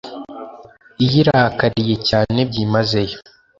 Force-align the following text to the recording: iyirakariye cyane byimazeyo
iyirakariye 1.03 1.95
cyane 2.09 2.39
byimazeyo 2.49 3.17